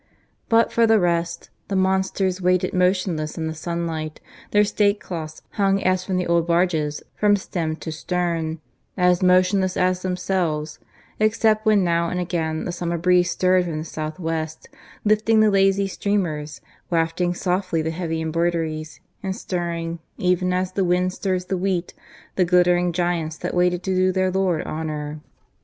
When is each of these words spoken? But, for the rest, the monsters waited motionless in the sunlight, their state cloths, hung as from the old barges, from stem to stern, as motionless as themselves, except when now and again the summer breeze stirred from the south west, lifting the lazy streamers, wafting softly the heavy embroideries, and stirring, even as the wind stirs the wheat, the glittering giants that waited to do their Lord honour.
But, 0.49 0.71
for 0.73 0.87
the 0.87 0.99
rest, 0.99 1.51
the 1.67 1.75
monsters 1.75 2.41
waited 2.41 2.73
motionless 2.73 3.37
in 3.37 3.45
the 3.45 3.53
sunlight, 3.53 4.19
their 4.49 4.63
state 4.63 4.99
cloths, 4.99 5.43
hung 5.51 5.83
as 5.83 6.03
from 6.03 6.17
the 6.17 6.25
old 6.25 6.47
barges, 6.47 7.03
from 7.15 7.35
stem 7.35 7.75
to 7.75 7.91
stern, 7.91 8.59
as 8.97 9.21
motionless 9.21 9.77
as 9.77 10.01
themselves, 10.01 10.79
except 11.19 11.67
when 11.67 11.83
now 11.83 12.09
and 12.09 12.19
again 12.19 12.65
the 12.65 12.71
summer 12.71 12.97
breeze 12.97 13.29
stirred 13.29 13.65
from 13.65 13.77
the 13.77 13.83
south 13.85 14.19
west, 14.19 14.69
lifting 15.05 15.39
the 15.39 15.51
lazy 15.51 15.87
streamers, 15.87 16.61
wafting 16.89 17.35
softly 17.35 17.83
the 17.83 17.91
heavy 17.91 18.21
embroideries, 18.21 19.01
and 19.21 19.35
stirring, 19.35 19.99
even 20.17 20.51
as 20.51 20.71
the 20.71 20.83
wind 20.83 21.13
stirs 21.13 21.45
the 21.45 21.57
wheat, 21.57 21.93
the 22.37 22.43
glittering 22.43 22.91
giants 22.91 23.37
that 23.37 23.53
waited 23.53 23.83
to 23.83 23.93
do 23.93 24.11
their 24.11 24.31
Lord 24.31 24.63
honour. 24.65 25.19